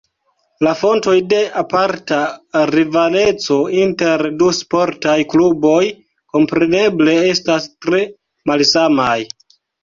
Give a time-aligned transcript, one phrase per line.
[0.67, 2.17] La fontoj de aparta
[2.75, 5.75] rivaleco inter du sportaj kluboj
[6.39, 8.01] kompreneble estas tre
[8.53, 9.21] malsamaj.